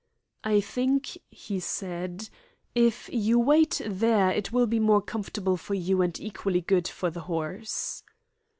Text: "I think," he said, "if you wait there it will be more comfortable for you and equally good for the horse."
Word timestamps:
"I 0.43 0.61
think," 0.61 1.15
he 1.29 1.59
said, 1.59 2.27
"if 2.73 3.07
you 3.13 3.37
wait 3.37 3.79
there 3.85 4.31
it 4.31 4.51
will 4.51 4.65
be 4.65 4.79
more 4.79 4.99
comfortable 4.99 5.57
for 5.57 5.75
you 5.75 6.01
and 6.01 6.19
equally 6.19 6.61
good 6.61 6.87
for 6.87 7.11
the 7.11 7.19
horse." 7.29 8.01